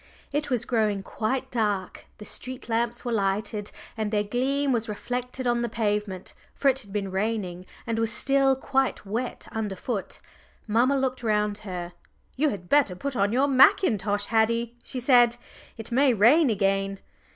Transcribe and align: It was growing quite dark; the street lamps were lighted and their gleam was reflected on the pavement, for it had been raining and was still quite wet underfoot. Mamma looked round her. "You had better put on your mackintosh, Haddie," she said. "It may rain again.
It 0.33 0.49
was 0.49 0.65
growing 0.65 1.03
quite 1.03 1.51
dark; 1.51 2.07
the 2.17 2.25
street 2.25 2.67
lamps 2.67 3.05
were 3.05 3.11
lighted 3.11 3.69
and 3.95 4.09
their 4.09 4.23
gleam 4.23 4.71
was 4.71 4.89
reflected 4.89 5.45
on 5.45 5.61
the 5.61 5.69
pavement, 5.69 6.33
for 6.55 6.69
it 6.69 6.79
had 6.79 6.91
been 6.91 7.11
raining 7.11 7.67
and 7.85 7.99
was 7.99 8.11
still 8.11 8.55
quite 8.55 9.05
wet 9.05 9.47
underfoot. 9.51 10.17
Mamma 10.65 10.97
looked 10.97 11.21
round 11.21 11.59
her. 11.59 11.93
"You 12.35 12.49
had 12.49 12.67
better 12.67 12.95
put 12.95 13.15
on 13.15 13.31
your 13.31 13.47
mackintosh, 13.47 14.25
Haddie," 14.25 14.75
she 14.83 14.99
said. 14.99 15.37
"It 15.77 15.91
may 15.91 16.15
rain 16.15 16.49
again. 16.49 16.97